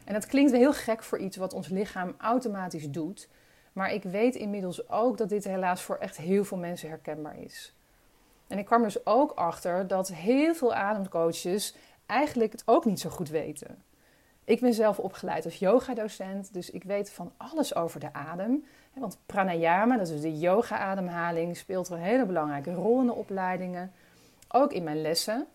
En 0.03 0.13
dat 0.13 0.25
klinkt 0.25 0.51
heel 0.51 0.73
gek 0.73 1.03
voor 1.03 1.17
iets 1.17 1.37
wat 1.37 1.53
ons 1.53 1.67
lichaam 1.67 2.15
automatisch 2.17 2.89
doet. 2.89 3.29
Maar 3.73 3.93
ik 3.93 4.03
weet 4.03 4.35
inmiddels 4.35 4.89
ook 4.89 5.17
dat 5.17 5.29
dit 5.29 5.43
helaas 5.43 5.81
voor 5.81 5.95
echt 5.95 6.17
heel 6.17 6.43
veel 6.45 6.57
mensen 6.57 6.89
herkenbaar 6.89 7.39
is. 7.39 7.73
En 8.47 8.57
ik 8.57 8.65
kwam 8.65 8.83
dus 8.83 9.05
ook 9.05 9.31
achter 9.31 9.87
dat 9.87 10.07
heel 10.07 10.55
veel 10.55 10.73
ademcoaches 10.73 11.75
eigenlijk 12.05 12.51
het 12.51 12.63
ook 12.65 12.85
niet 12.85 12.99
zo 12.99 13.09
goed 13.09 13.29
weten. 13.29 13.83
Ik 14.43 14.59
ben 14.59 14.73
zelf 14.73 14.99
opgeleid 14.99 15.45
als 15.45 15.59
yogadocent, 15.59 16.53
dus 16.53 16.69
ik 16.69 16.83
weet 16.83 17.11
van 17.11 17.31
alles 17.37 17.75
over 17.75 17.99
de 17.99 18.13
adem. 18.13 18.65
Want 18.93 19.17
pranayama, 19.25 19.97
dat 19.97 20.09
is 20.09 20.21
de 20.21 20.39
yoga-ademhaling, 20.39 21.57
speelt 21.57 21.89
een 21.89 21.97
hele 21.97 22.25
belangrijke 22.25 22.73
rol 22.73 22.99
in 22.99 23.05
de 23.05 23.13
opleidingen. 23.13 23.91
Ook 24.47 24.73
in 24.73 24.83
mijn 24.83 25.01
lessen. 25.01 25.47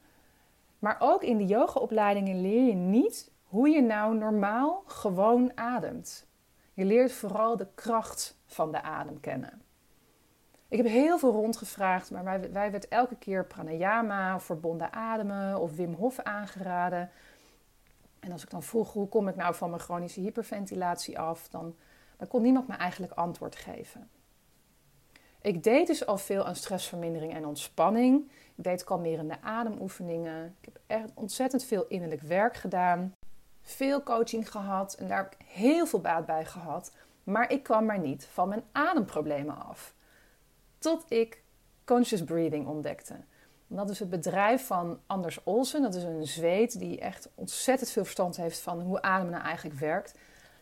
Maar 0.78 0.96
ook 0.98 1.22
in 1.22 1.36
de 1.36 1.44
yoga-opleidingen 1.44 2.40
leer 2.40 2.66
je 2.66 2.74
niet 2.74 3.30
hoe 3.44 3.68
je 3.68 3.82
nou 3.82 4.16
normaal 4.16 4.82
gewoon 4.86 5.52
ademt. 5.54 6.26
Je 6.74 6.84
leert 6.84 7.12
vooral 7.12 7.56
de 7.56 7.66
kracht 7.74 8.36
van 8.46 8.72
de 8.72 8.82
adem 8.82 9.20
kennen. 9.20 9.62
Ik 10.68 10.76
heb 10.76 10.86
heel 10.86 11.18
veel 11.18 11.32
rondgevraagd, 11.32 12.10
maar 12.10 12.50
wij, 12.52 12.70
werd 12.70 12.88
elke 12.88 13.16
keer 13.16 13.46
pranayama 13.46 14.34
of 14.34 14.44
verbonden 14.44 14.92
ademen 14.92 15.60
of 15.60 15.76
Wim 15.76 15.94
Hof 15.94 16.18
aangeraden. 16.18 17.10
En 18.20 18.32
als 18.32 18.42
ik 18.42 18.50
dan 18.50 18.62
vroeg 18.62 18.92
hoe 18.92 19.08
kom 19.08 19.28
ik 19.28 19.36
nou 19.36 19.54
van 19.54 19.70
mijn 19.70 19.82
chronische 19.82 20.20
hyperventilatie 20.20 21.18
af, 21.18 21.48
dan, 21.48 21.76
dan 22.16 22.28
kon 22.28 22.42
niemand 22.42 22.68
me 22.68 22.74
eigenlijk 22.74 23.12
antwoord 23.12 23.56
geven. 23.56 24.10
Ik 25.40 25.62
deed 25.62 25.86
dus 25.86 26.06
al 26.06 26.18
veel 26.18 26.44
aan 26.44 26.56
stressvermindering 26.56 27.34
en 27.34 27.46
ontspanning. 27.46 28.30
Ik 28.54 28.64
deed 28.64 28.84
kalmerende 28.84 29.40
ademoefeningen. 29.40 30.56
Ik 30.60 30.64
heb 30.64 30.80
echt 30.86 31.10
ontzettend 31.14 31.64
veel 31.64 31.86
innerlijk 31.86 32.22
werk 32.22 32.56
gedaan 32.56 33.14
veel 33.62 34.02
coaching 34.02 34.50
gehad 34.50 34.94
en 34.94 35.08
daar 35.08 35.18
heb 35.18 35.32
ik 35.32 35.46
heel 35.46 35.86
veel 35.86 36.00
baat 36.00 36.26
bij 36.26 36.44
gehad. 36.44 36.92
Maar 37.24 37.52
ik 37.52 37.62
kwam 37.62 37.84
maar 37.84 37.98
niet 37.98 38.26
van 38.26 38.48
mijn 38.48 38.62
ademproblemen 38.72 39.64
af. 39.64 39.94
Tot 40.78 41.04
ik 41.08 41.42
conscious 41.84 42.24
breathing 42.24 42.66
ontdekte. 42.66 43.14
Dat 43.66 43.90
is 43.90 43.98
het 43.98 44.10
bedrijf 44.10 44.66
van 44.66 45.00
Anders 45.06 45.44
Olsen. 45.44 45.82
Dat 45.82 45.94
is 45.94 46.02
een 46.02 46.26
zweet 46.26 46.78
die 46.78 47.00
echt 47.00 47.28
ontzettend 47.34 47.90
veel 47.90 48.02
verstand 48.02 48.36
heeft 48.36 48.58
van 48.58 48.80
hoe 48.80 49.02
ademen 49.02 49.32
nou 49.32 49.44
eigenlijk 49.44 49.78
werkt. 49.78 50.14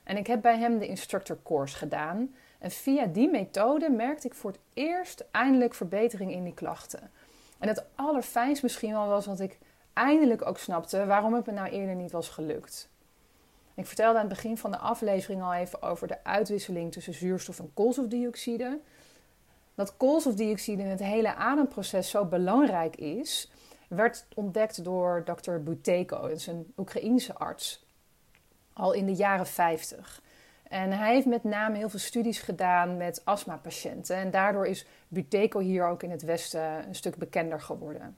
En 0.03 0.17
ik 0.17 0.27
heb 0.27 0.43
bij 0.43 0.59
hem 0.59 0.79
de 0.79 0.87
instructor 0.87 1.39
course 1.43 1.77
gedaan. 1.77 2.35
En 2.59 2.71
via 2.71 3.07
die 3.07 3.31
methode 3.31 3.91
merkte 3.91 4.27
ik 4.27 4.35
voor 4.35 4.51
het 4.51 4.61
eerst 4.75 5.25
eindelijk 5.31 5.75
verbetering 5.75 6.33
in 6.33 6.45
die 6.45 6.55
klachten. 6.55 7.11
En 7.59 7.69
het 7.69 7.85
allerfijnst 7.95 8.63
misschien 8.63 8.93
wel 8.93 9.07
was 9.07 9.25
dat 9.25 9.41
ik 9.41 9.59
eindelijk 9.93 10.47
ook 10.47 10.59
snapte 10.59 11.07
waarom 11.07 11.35
het 11.35 11.47
me 11.47 11.53
nou 11.53 11.69
eerder 11.69 11.95
niet 11.95 12.13
was 12.13 12.29
gelukt. 12.29 12.89
Ik 13.75 13.87
vertelde 13.87 14.19
aan 14.19 14.25
het 14.25 14.35
begin 14.35 14.59
van 14.59 14.71
de 14.71 14.79
aflevering 14.79 15.43
al 15.43 15.55
even 15.55 15.83
over 15.83 16.09
de 16.09 16.25
uitwisseling 16.25 16.93
tussen 16.93 17.15
zuurstof 17.15 17.59
en 17.59 17.71
koolstofdioxide. 17.75 18.81
Dat 19.77 19.97
koolstofdioxide 19.97 20.83
in 20.83 20.89
het 20.89 21.01
hele 21.01 21.35
ademproces 21.35 22.11
zo 22.11 22.25
belangrijk 22.25 22.97
is, 22.97 23.51
werd 23.89 24.27
ontdekt 24.35 24.85
door 24.85 25.23
Dr. 25.25 25.53
Buteyko, 25.53 26.21
dat 26.21 26.31
is 26.31 26.47
een 26.47 26.73
Oekraïense 26.77 27.35
arts, 27.35 27.87
al 28.73 28.93
in 28.93 29.07
de 29.07 29.15
jaren 29.15 29.47
50. 29.47 30.23
En 30.69 30.93
hij 30.93 31.15
heeft 31.15 31.27
met 31.27 31.45
name 31.45 31.77
heel 31.77 31.89
veel 31.89 31.99
studies 31.99 32.39
gedaan 32.41 32.97
met 32.97 33.25
astmapatiënten. 33.25 34.17
En 34.17 34.31
daardoor 34.31 34.67
is 34.67 34.87
Buteyko 35.09 35.59
hier 35.59 35.87
ook 35.87 36.03
in 36.03 36.11
het 36.11 36.23
Westen 36.23 36.87
een 36.87 36.95
stuk 36.95 37.17
bekender 37.17 37.61
geworden. 37.61 38.17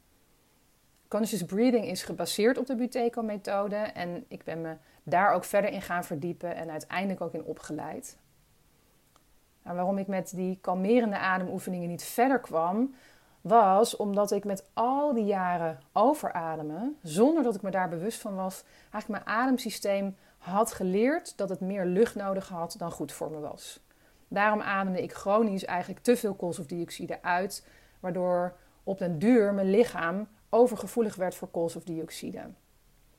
Conscious 1.09 1.45
breathing 1.45 1.87
is 1.87 2.03
gebaseerd 2.03 2.59
op 2.59 2.67
de 2.67 2.75
Buteyko-methode. 2.75 3.77
En 3.77 4.25
ik 4.29 4.45
ben 4.45 4.61
me 4.61 4.77
daar 5.03 5.33
ook 5.33 5.45
verder 5.45 5.71
in 5.71 5.83
gaan 5.83 6.05
verdiepen 6.05 6.55
en 6.55 6.71
uiteindelijk 6.71 7.21
ook 7.21 7.33
in 7.33 7.45
opgeleid. 7.45 8.17
Nou, 9.69 9.81
waarom 9.81 9.99
ik 9.99 10.07
met 10.07 10.33
die 10.35 10.59
kalmerende 10.61 11.19
ademoefeningen 11.19 11.89
niet 11.89 12.05
verder 12.05 12.41
kwam, 12.41 12.95
was 13.41 13.97
omdat 13.97 14.31
ik 14.31 14.45
met 14.45 14.65
al 14.75 15.15
die 15.15 15.25
jaren 15.25 15.81
overademen, 15.93 16.97
zonder 17.03 17.43
dat 17.43 17.55
ik 17.55 17.63
me 17.63 17.71
daar 17.71 17.89
bewust 17.89 18.21
van 18.21 18.35
was, 18.35 18.65
eigenlijk 18.91 19.09
mijn 19.09 19.39
ademsysteem 19.39 20.17
had 20.39 20.73
geleerd 20.73 21.37
dat 21.37 21.49
het 21.49 21.61
meer 21.61 21.85
lucht 21.85 22.15
nodig 22.15 22.49
had 22.49 22.75
dan 22.79 22.91
goed 22.91 23.13
voor 23.13 23.31
me 23.31 23.39
was. 23.39 23.81
Daarom 24.29 24.61
ademde 24.61 25.03
ik 25.03 25.13
chronisch 25.13 25.65
eigenlijk 25.65 26.05
te 26.05 26.17
veel 26.17 26.35
koolstofdioxide 26.35 27.23
uit, 27.23 27.67
waardoor 28.01 28.57
op 28.85 28.99
den 28.99 29.19
duur 29.19 29.55
mijn 29.55 29.71
lichaam 29.71 30.29
overgevoelig 30.51 31.15
werd 31.15 31.35
voor 31.35 31.49
koolstofdioxide. 31.49 32.39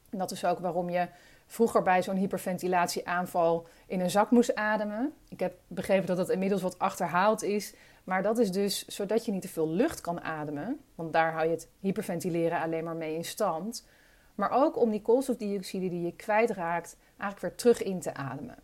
En 0.10 0.18
dat 0.18 0.32
is 0.32 0.46
ook 0.46 0.60
waarom 0.60 0.90
je 0.90 1.08
vroeger 1.50 1.82
bij 1.82 2.04
zo'n 2.04 2.16
hyperventilatieaanval 2.16 3.68
in 3.88 4.00
een 4.00 4.10
zak 4.10 4.32
moest 4.32 4.56
ademen. 4.56 5.14
Ik 5.30 5.40
heb 5.40 5.54
begrepen 5.68 6.08
dat 6.08 6.18
dat 6.18 6.30
inmiddels 6.30 6.62
wat 6.62 6.80
achterhaald 6.80 7.44
is. 7.44 7.74
Maar 8.04 8.24
dat 8.24 8.38
is 8.38 8.52
dus 8.52 8.88
zodat 8.88 9.26
je 9.26 9.32
niet 9.32 9.42
te 9.42 9.48
veel 9.48 9.70
lucht 9.70 10.02
kan 10.02 10.22
ademen. 10.22 10.80
Want 10.96 11.14
daar 11.14 11.34
hou 11.34 11.46
je 11.46 11.52
het 11.52 11.70
hyperventileren 11.80 12.62
alleen 12.62 12.84
maar 12.84 12.96
mee 12.96 13.16
in 13.16 13.26
stand. 13.26 13.88
Maar 14.36 14.52
ook 14.52 14.78
om 14.78 14.92
die 14.92 15.02
koolstofdioxide 15.02 15.90
die 15.90 16.02
je 16.02 16.16
kwijtraakt 16.16 16.98
eigenlijk 17.18 17.42
weer 17.42 17.56
terug 17.56 17.84
in 17.84 18.00
te 18.00 18.14
ademen. 18.14 18.58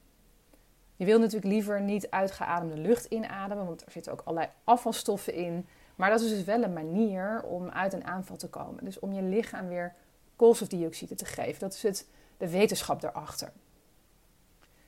Je 0.96 1.06
wil 1.06 1.20
natuurlijk 1.20 1.54
liever 1.54 1.82
niet 1.82 2.10
uitgeademde 2.10 2.78
lucht 2.78 3.06
inademen, 3.06 3.66
want 3.66 3.86
er 3.86 3.92
zitten 3.92 4.12
ook 4.12 4.22
allerlei 4.26 4.52
afvalstoffen 4.64 5.34
in. 5.34 5.68
Maar 5.96 6.10
dat 6.10 6.22
is 6.22 6.30
dus 6.30 6.44
wel 6.44 6.64
een 6.64 6.74
manier 6.74 7.44
om 7.44 7.70
uit 7.70 7.94
een 7.94 8.06
aanval 8.06 8.36
te 8.36 8.50
komen. 8.50 8.86
Dus 8.86 9.00
om 9.00 9.14
je 9.14 9.22
lichaam 9.22 9.68
weer 9.68 9.94
koolstofdioxide 10.36 11.16
te 11.16 11.26
geven. 11.26 11.60
Dat 11.60 11.74
is 11.74 11.84
het, 11.84 12.08
de 12.38 12.50
wetenschap 12.50 13.02
daarachter. 13.02 13.52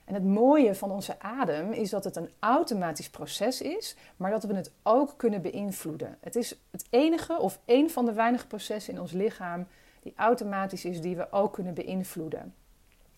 En 0.06 0.14
het 0.14 0.24
mooie 0.24 0.76
van 0.76 0.92
onze 0.92 1.20
adem 1.20 1.72
is 1.72 1.90
dat 1.90 2.04
het 2.04 2.16
een 2.16 2.30
automatisch 2.40 3.10
proces 3.10 3.62
is, 3.62 3.96
maar 4.18 4.32
dat 4.32 4.44
we 4.44 4.56
het 4.56 4.72
ook 4.84 5.14
kunnen 5.18 5.42
beïnvloeden. 5.42 6.18
Het 6.20 6.36
is 6.36 6.60
het 6.72 6.86
enige 6.90 7.40
of 7.40 7.60
een 7.66 7.90
van 7.90 8.06
de 8.06 8.14
weinige 8.14 8.48
processen 8.48 8.94
in 8.94 9.00
ons 9.00 9.12
lichaam 9.12 9.68
die 10.02 10.14
automatisch 10.16 10.86
is, 10.86 11.02
die 11.02 11.16
we 11.16 11.32
ook 11.32 11.54
kunnen 11.54 11.74
beïnvloeden. 11.74 12.54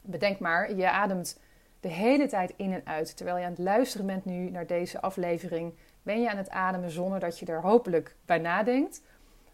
Bedenk 0.01 0.39
maar, 0.39 0.75
je 0.75 0.89
ademt 0.89 1.39
de 1.79 1.87
hele 1.87 2.27
tijd 2.27 2.53
in 2.55 2.73
en 2.73 2.81
uit. 2.85 3.17
Terwijl 3.17 3.37
je 3.37 3.43
aan 3.43 3.51
het 3.51 3.59
luisteren 3.59 4.05
bent 4.05 4.25
nu 4.25 4.49
naar 4.49 4.67
deze 4.67 5.01
aflevering, 5.01 5.73
ben 6.03 6.21
je 6.21 6.29
aan 6.29 6.37
het 6.37 6.49
ademen 6.49 6.91
zonder 6.91 7.19
dat 7.19 7.39
je 7.39 7.45
er 7.45 7.61
hopelijk 7.61 8.15
bij 8.25 8.37
nadenkt. 8.37 9.01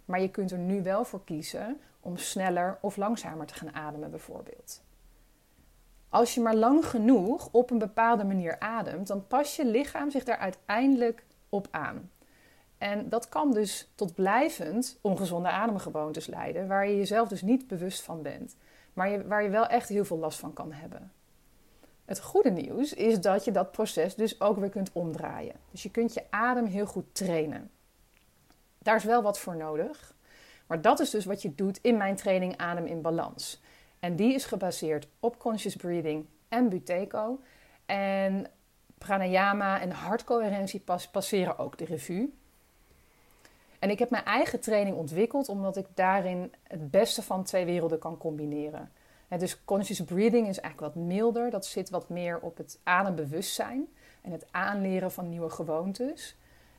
Maar 0.05 0.21
je 0.21 0.29
kunt 0.29 0.51
er 0.51 0.57
nu 0.57 0.83
wel 0.83 1.05
voor 1.05 1.23
kiezen 1.23 1.79
om 1.99 2.17
sneller 2.17 2.77
of 2.81 2.97
langzamer 2.97 3.45
te 3.45 3.53
gaan 3.53 3.73
ademen, 3.73 4.09
bijvoorbeeld. 4.09 4.83
Als 6.09 6.33
je 6.33 6.41
maar 6.41 6.55
lang 6.55 6.85
genoeg 6.85 7.49
op 7.51 7.69
een 7.69 7.77
bepaalde 7.77 8.23
manier 8.23 8.59
ademt, 8.59 9.07
dan 9.07 9.27
pas 9.27 9.55
je 9.55 9.65
lichaam 9.65 10.11
zich 10.11 10.23
daar 10.23 10.37
uiteindelijk 10.37 11.25
op 11.49 11.67
aan. 11.71 12.09
En 12.77 13.09
dat 13.09 13.29
kan 13.29 13.51
dus 13.51 13.91
tot 13.95 14.15
blijvend 14.15 14.99
ongezonde 15.01 15.49
ademgewoontes 15.49 16.27
leiden, 16.27 16.67
waar 16.67 16.87
je 16.87 16.97
jezelf 16.97 17.27
dus 17.27 17.41
niet 17.41 17.67
bewust 17.67 18.01
van 18.01 18.21
bent, 18.21 18.55
maar 18.93 19.27
waar 19.27 19.43
je 19.43 19.49
wel 19.49 19.67
echt 19.67 19.89
heel 19.89 20.05
veel 20.05 20.17
last 20.17 20.39
van 20.39 20.53
kan 20.53 20.71
hebben. 20.71 21.11
Het 22.05 22.21
goede 22.21 22.51
nieuws 22.51 22.93
is 22.93 23.21
dat 23.21 23.45
je 23.45 23.51
dat 23.51 23.71
proces 23.71 24.15
dus 24.15 24.41
ook 24.41 24.57
weer 24.57 24.69
kunt 24.69 24.91
omdraaien. 24.93 25.55
Dus 25.71 25.83
je 25.83 25.91
kunt 25.91 26.13
je 26.13 26.23
adem 26.29 26.65
heel 26.65 26.85
goed 26.85 27.05
trainen. 27.11 27.69
Daar 28.85 28.95
is 28.95 29.03
wel 29.03 29.21
wat 29.21 29.39
voor 29.39 29.55
nodig. 29.55 30.13
Maar 30.67 30.81
dat 30.81 30.99
is 30.99 31.09
dus 31.09 31.25
wat 31.25 31.41
je 31.41 31.55
doet 31.55 31.79
in 31.81 31.97
mijn 31.97 32.15
training 32.15 32.57
Adem 32.57 32.85
in 32.85 33.01
Balans. 33.01 33.61
En 33.99 34.15
die 34.15 34.33
is 34.33 34.45
gebaseerd 34.45 35.07
op 35.19 35.39
conscious 35.39 35.75
breathing 35.75 36.25
en 36.49 36.69
Buteyko. 36.69 37.39
En 37.85 38.47
pranayama 38.97 39.81
en 39.81 39.91
hartcoherentie 39.91 40.83
passeren 41.11 41.57
ook 41.57 41.77
de 41.77 41.85
revue. 41.85 42.33
En 43.79 43.89
ik 43.89 43.99
heb 43.99 44.09
mijn 44.09 44.25
eigen 44.25 44.59
training 44.59 44.97
ontwikkeld 44.97 45.49
omdat 45.49 45.77
ik 45.77 45.85
daarin 45.93 46.53
het 46.63 46.91
beste 46.91 47.21
van 47.21 47.43
twee 47.43 47.65
werelden 47.65 47.99
kan 47.99 48.17
combineren. 48.17 48.91
dus 49.37 49.63
conscious 49.63 50.03
breathing 50.03 50.47
is 50.47 50.59
eigenlijk 50.59 50.95
wat 50.95 51.03
milder. 51.03 51.49
Dat 51.49 51.65
zit 51.65 51.89
wat 51.89 52.09
meer 52.09 52.39
op 52.39 52.57
het 52.57 52.79
adembewustzijn 52.83 53.87
en 54.21 54.31
het 54.31 54.47
aanleren 54.51 55.11
van 55.11 55.29
nieuwe 55.29 55.49
gewoontes. 55.49 56.35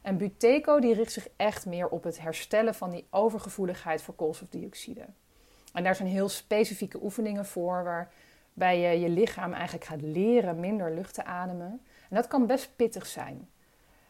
En 0.07 0.17
Buteyko 0.17 0.81
die 0.81 0.95
richt 0.95 1.13
zich 1.13 1.29
echt 1.37 1.67
meer 1.67 1.89
op 1.89 2.05
het 2.05 2.21
herstellen 2.21 2.75
van 2.75 2.91
die 2.91 3.07
overgevoeligheid 3.11 4.03
voor 4.03 4.15
koolstofdioxide. 4.15 5.07
En 5.73 5.85
daar 5.85 5.95
zijn 5.95 6.09
heel 6.09 6.29
specifieke 6.29 7.03
oefeningen 7.03 7.47
voor, 7.47 7.85
waarbij 7.85 8.81
je 8.81 9.01
je 9.01 9.09
lichaam 9.09 9.53
eigenlijk 9.53 9.85
gaat 9.85 10.01
leren 10.03 10.61
minder 10.61 10.95
lucht 10.95 11.15
te 11.15 11.25
ademen. 11.25 11.81
En 12.09 12.17
dat 12.17 12.27
kan 12.27 12.47
best 12.47 12.77
pittig 12.77 13.07
zijn. 13.07 13.49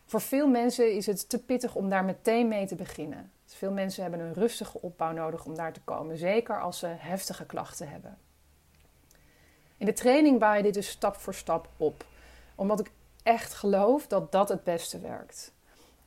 Voor 0.05 0.21
veel 0.21 0.49
mensen 0.49 0.93
is 0.93 1.07
het 1.07 1.29
te 1.29 1.43
pittig 1.43 1.75
om 1.75 1.89
daar 1.89 2.05
meteen 2.05 2.49
mee 2.49 2.67
te 2.67 2.75
beginnen. 2.75 3.31
Dus 3.45 3.55
veel 3.55 3.73
mensen 3.73 4.03
hebben 4.03 4.21
een 4.21 4.35
rustige 4.35 4.81
opbouw 4.81 5.13
nodig 5.13 5.45
om 5.45 5.55
daar 5.55 5.73
te 5.73 5.81
komen, 5.85 6.19
zeker 6.19 6.61
als 6.61 6.79
ze 6.79 6.87
heftige 6.87 7.47
klachten 7.47 7.89
hebben. 7.89 8.19
In 9.77 9.87
de 9.87 9.93
training 9.93 10.39
bouw 10.39 10.55
je 10.55 10.63
dit 10.63 10.75
dus 10.75 10.89
stap 10.89 11.17
voor 11.17 11.35
stap 11.35 11.69
op, 11.77 12.05
omdat 12.55 12.81
ik 12.81 12.91
echt 13.23 13.55
geloof 13.55 14.07
dat 14.07 14.33
dat 14.33 14.49
het 14.49 14.65
beste 14.65 14.99
werkt. 14.99 15.55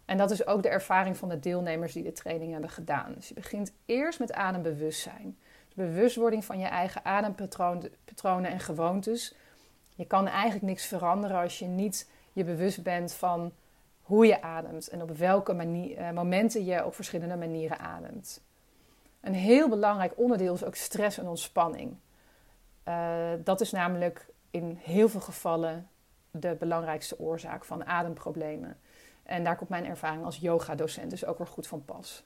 En 0.10 0.18
dat 0.18 0.32
is 0.32 0.48
ook 0.48 0.64
de 0.64 0.70
ervaring 0.70 1.18
van 1.18 1.30
de 1.30 1.40
deelnemers 1.40 1.94
die 1.94 2.04
de 2.04 2.12
training 2.12 2.52
hebben 2.52 2.70
gedaan. 2.70 3.14
Dus 3.16 3.28
je 3.28 3.34
begint 3.34 3.74
eerst 3.86 4.20
met 4.20 4.34
adembewustzijn. 4.34 5.38
De 5.68 5.76
bewustwording 5.76 6.46
van 6.46 6.60
je 6.60 6.66
eigen 6.66 7.06
adempatronen 7.06 8.52
en 8.52 8.60
gewoontes. 8.60 9.36
Je 9.96 10.06
kan 10.06 10.28
eigenlijk 10.28 10.66
niks 10.66 10.86
veranderen 10.86 11.40
als 11.40 11.60
je 11.60 11.66
niet 11.66 12.10
je 12.34 12.44
bewust 12.44 12.84
bent 12.84 13.14
van 13.14 13.52
hoe 14.02 14.26
je 14.26 14.42
ademt 14.42 14.88
en 14.88 15.02
op 15.02 15.18
welke 15.18 15.54
manier, 15.54 15.98
eh, 15.98 16.12
momenten 16.12 16.66
je 16.66 16.86
op 16.86 16.96
verschillende 16.96 17.36
manieren 17.36 17.80
ademt. 17.80 18.42
Een 19.22 19.34
heel 19.34 19.70
belangrijk 19.70 20.14
onderdeel 20.16 20.54
is 20.54 20.64
ook 20.64 20.76
stress 20.76 21.18
en 21.18 21.28
ontspanning. 21.28 21.96
Uh, 22.88 23.30
dat 23.44 23.62
is 23.62 23.72
namelijk 23.72 24.26
in 24.52 24.80
heel 24.82 25.10
veel 25.10 25.20
gevallen 25.20 25.90
de 26.32 26.56
belangrijkste 26.60 27.20
oorzaak 27.20 27.66
van 27.66 27.86
ademproblemen. 27.86 28.78
En 29.30 29.44
daar 29.44 29.56
komt 29.56 29.70
mijn 29.70 29.86
ervaring 29.86 30.26
als 30.26 30.38
yoga-docent 30.38 31.10
dus 31.10 31.26
ook 31.26 31.38
weer 31.38 31.48
goed 31.48 31.68
van 31.68 31.86
pas. 31.86 32.24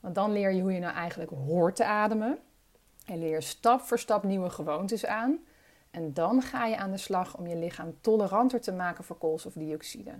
Want 0.00 0.14
dan 0.14 0.32
leer 0.32 0.52
je 0.52 0.62
hoe 0.62 0.72
je 0.72 0.80
nou 0.80 0.94
eigenlijk 0.94 1.30
hoort 1.30 1.76
te 1.76 1.84
ademen. 1.84 2.38
En 3.06 3.18
leer 3.18 3.42
stap 3.42 3.80
voor 3.80 3.98
stap 3.98 4.22
nieuwe 4.22 4.50
gewoontes 4.50 5.06
aan. 5.06 5.38
En 5.90 6.12
dan 6.12 6.42
ga 6.42 6.66
je 6.66 6.76
aan 6.76 6.90
de 6.90 6.96
slag 6.96 7.36
om 7.36 7.46
je 7.46 7.56
lichaam 7.56 7.94
toleranter 8.00 8.60
te 8.60 8.72
maken 8.72 9.04
voor 9.04 9.18
koolstofdioxide. 9.18 10.12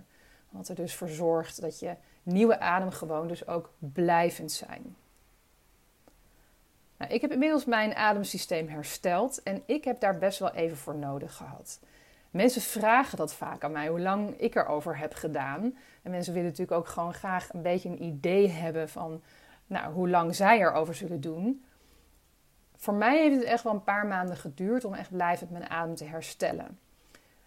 Wat 0.49 0.67
er 0.67 0.75
dus 0.75 0.95
voor 0.95 1.09
zorgt 1.09 1.61
dat 1.61 1.79
je 1.79 1.95
nieuwe 2.23 2.59
ademgewoontes 2.59 3.47
ook 3.47 3.73
blijvend 3.79 4.51
zijn. 4.51 4.95
Nou, 6.97 7.11
ik 7.13 7.21
heb 7.21 7.31
inmiddels 7.31 7.65
mijn 7.65 7.95
ademsysteem 7.95 8.67
hersteld 8.67 9.43
en 9.43 9.63
ik 9.65 9.83
heb 9.83 9.99
daar 9.99 10.17
best 10.17 10.39
wel 10.39 10.51
even 10.53 10.77
voor 10.77 10.95
nodig 10.95 11.35
gehad. 11.35 11.79
Mensen 12.31 12.61
vragen 12.61 13.17
dat 13.17 13.33
vaak 13.33 13.63
aan 13.63 13.71
mij, 13.71 13.87
hoe 13.87 13.99
lang 13.99 14.39
ik 14.39 14.55
erover 14.55 14.97
heb 14.97 15.13
gedaan. 15.13 15.77
En 16.01 16.11
mensen 16.11 16.33
willen 16.33 16.49
natuurlijk 16.49 16.77
ook 16.77 16.87
gewoon 16.87 17.13
graag 17.13 17.53
een 17.53 17.61
beetje 17.61 17.89
een 17.89 18.03
idee 18.03 18.49
hebben 18.49 18.89
van 18.89 19.21
nou, 19.67 19.93
hoe 19.93 20.09
lang 20.09 20.35
zij 20.35 20.59
erover 20.59 20.95
zullen 20.95 21.21
doen. 21.21 21.65
Voor 22.75 22.93
mij 22.93 23.19
heeft 23.19 23.35
het 23.35 23.43
echt 23.43 23.63
wel 23.63 23.73
een 23.73 23.83
paar 23.83 24.05
maanden 24.05 24.37
geduurd 24.37 24.85
om 24.85 24.93
echt 24.93 25.11
blijvend 25.11 25.51
mijn 25.51 25.69
adem 25.69 25.95
te 25.95 26.05
herstellen. 26.05 26.79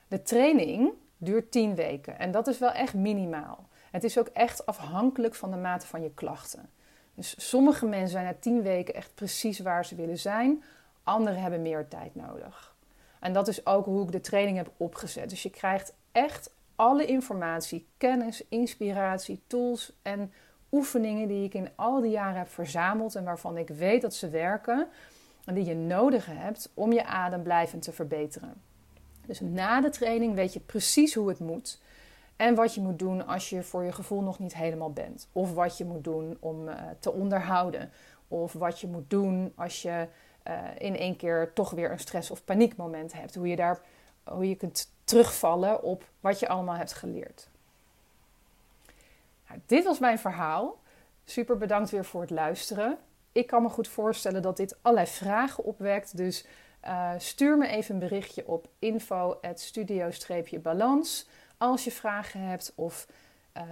De 0.09 0.23
training 0.23 0.93
duurt 1.17 1.51
10 1.51 1.75
weken 1.75 2.19
en 2.19 2.31
dat 2.31 2.47
is 2.47 2.59
wel 2.59 2.73
echt 2.73 2.95
minimaal. 2.95 3.69
Het 3.91 4.05
is 4.05 4.19
ook 4.19 4.29
echt 4.29 4.67
afhankelijk 4.67 5.35
van 5.35 5.51
de 5.51 5.57
mate 5.57 5.87
van 5.87 6.03
je 6.03 6.11
klachten. 6.15 6.71
Dus 7.15 7.49
sommige 7.49 7.87
mensen 7.87 8.09
zijn 8.09 8.25
na 8.25 8.35
10 8.41 8.63
weken 8.63 8.95
echt 8.95 9.15
precies 9.15 9.59
waar 9.59 9.85
ze 9.85 9.95
willen 9.95 10.19
zijn. 10.19 10.63
Anderen 11.03 11.41
hebben 11.41 11.63
meer 11.63 11.89
tijd 11.89 12.15
nodig. 12.15 12.74
En 13.25 13.33
dat 13.33 13.49
is 13.49 13.67
ook 13.67 13.85
hoe 13.85 14.03
ik 14.03 14.13
de 14.13 14.21
training 14.21 14.57
heb 14.57 14.71
opgezet. 14.77 15.31
Dus 15.31 15.43
je 15.43 15.51
krijgt 15.51 15.95
echt 16.13 16.55
alle 16.75 17.07
informatie, 17.07 17.87
kennis, 17.97 18.45
inspiratie, 18.49 19.41
tools 19.47 19.93
en 20.03 20.33
oefeningen 20.73 21.29
die 21.29 21.45
ik 21.45 21.55
in 21.55 21.69
al 21.75 22.01
die 22.01 22.11
jaren 22.11 22.39
heb 22.39 22.49
verzameld 22.49 23.15
en 23.15 23.25
waarvan 23.25 23.57
ik 23.57 23.69
weet 23.69 24.03
dat 24.03 24.15
ze 24.15 24.29
werken 24.29 24.89
en 25.45 25.55
die 25.55 25.65
je 25.65 25.75
nodig 25.75 26.27
hebt 26.27 26.71
om 26.75 26.93
je 26.93 27.05
adem 27.05 27.43
blijvend 27.43 27.83
te 27.83 27.93
verbeteren. 27.93 28.63
Dus 29.27 29.41
na 29.41 29.81
de 29.81 29.91
training 29.91 30.35
weet 30.35 30.53
je 30.53 30.61
precies 30.61 31.15
hoe 31.15 31.29
het 31.29 31.39
moet. 31.39 31.81
En 32.37 32.55
wat 32.55 32.75
je 32.75 32.81
moet 32.81 32.99
doen 32.99 33.27
als 33.27 33.51
je 33.51 33.63
voor 33.63 33.85
je 33.85 33.93
gevoel 33.93 34.23
nog 34.23 34.39
niet 34.39 34.57
helemaal 34.57 34.93
bent. 34.93 35.29
Of 35.33 35.55
wat 35.55 35.79
je 35.79 35.85
moet 35.85 36.05
doen 36.05 36.37
om 36.41 36.69
uh, 36.69 36.75
te 36.99 37.13
onderhouden. 37.13 37.91
Of 38.29 38.53
wat 38.53 38.81
je 38.81 38.87
moet 38.87 39.11
doen 39.11 39.53
als 39.57 39.83
je 39.83 40.09
uh, 40.49 40.61
in 40.79 40.97
één 40.97 41.17
keer 41.17 41.53
toch 41.53 41.71
weer 41.71 41.91
een 41.91 41.99
stress- 41.99 42.31
of 42.31 42.45
paniekmoment 42.45 43.13
hebt. 43.13 43.35
Hoe 43.35 43.49
je, 43.49 43.57
daar, 43.57 43.81
hoe 44.25 44.49
je 44.49 44.55
kunt 44.55 44.93
terugvallen 45.05 45.83
op 45.83 46.05
wat 46.21 46.39
je 46.39 46.49
allemaal 46.49 46.77
hebt 46.77 46.93
geleerd. 46.93 47.49
Nou, 49.49 49.61
dit 49.67 49.85
was 49.85 49.99
mijn 49.99 50.19
verhaal. 50.19 50.79
Super 51.25 51.59
bedankt 51.59 51.91
weer 51.91 52.05
voor 52.05 52.21
het 52.21 52.31
luisteren. 52.31 52.99
Ik 53.33 53.47
kan 53.47 53.63
me 53.63 53.69
goed 53.69 53.89
voorstellen 53.89 54.43
dat 54.43 54.57
dit 54.57 54.77
allerlei 54.83 55.07
vragen 55.07 55.65
opwekt. 55.65 56.17
Dus 56.17 56.47
uh, 56.85 57.11
stuur 57.19 57.59
me 57.59 57.67
even 57.67 57.95
een 57.95 58.01
berichtje 58.01 58.47
op 58.47 58.69
info.studio-balans 58.79 61.29
als 61.59 61.85
je 61.85 61.91
vragen 61.91 62.41
hebt. 62.41 62.73
Of 62.75 63.07
uh, 63.57 63.63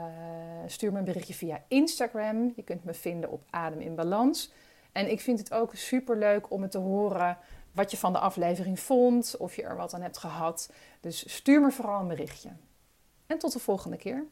stuur 0.66 0.92
me 0.92 0.98
een 0.98 1.04
berichtje 1.04 1.34
via 1.34 1.62
Instagram. 1.68 2.52
Je 2.56 2.62
kunt 2.62 2.84
me 2.84 2.94
vinden 2.94 3.30
op 3.30 3.42
Adem 3.50 3.80
in 3.80 3.94
Balans. 3.94 4.52
En 4.92 5.10
ik 5.10 5.20
vind 5.20 5.38
het 5.38 5.52
ook 5.52 5.74
super 5.74 6.18
leuk 6.18 6.50
om 6.50 6.62
het 6.62 6.70
te 6.70 6.78
horen 6.78 7.38
wat 7.72 7.90
je 7.90 7.96
van 7.96 8.12
de 8.12 8.18
aflevering 8.18 8.80
vond. 8.80 9.36
Of 9.36 9.56
je 9.56 9.62
er 9.62 9.76
wat 9.76 9.94
aan 9.94 10.02
hebt 10.02 10.18
gehad. 10.18 10.72
Dus 11.00 11.34
stuur 11.34 11.60
me 11.60 11.70
vooral 11.70 12.00
een 12.00 12.08
berichtje. 12.08 12.50
En 13.26 13.38
tot 13.38 13.52
de 13.52 13.58
volgende 13.58 13.96
keer. 13.96 14.26